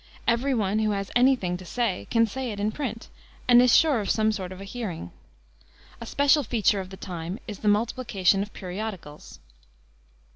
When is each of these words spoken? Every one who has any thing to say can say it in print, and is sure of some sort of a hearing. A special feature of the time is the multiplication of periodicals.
Every 0.27 0.55
one 0.55 0.79
who 0.79 0.89
has 0.93 1.11
any 1.15 1.35
thing 1.35 1.57
to 1.57 1.63
say 1.65 2.07
can 2.09 2.25
say 2.25 2.49
it 2.49 2.59
in 2.59 2.71
print, 2.71 3.09
and 3.47 3.61
is 3.61 3.75
sure 3.75 3.99
of 3.99 4.09
some 4.09 4.31
sort 4.31 4.51
of 4.51 4.59
a 4.59 4.63
hearing. 4.63 5.11
A 6.01 6.07
special 6.07 6.41
feature 6.41 6.79
of 6.79 6.89
the 6.89 6.97
time 6.97 7.37
is 7.47 7.59
the 7.59 7.67
multiplication 7.67 8.41
of 8.41 8.51
periodicals. 8.51 9.37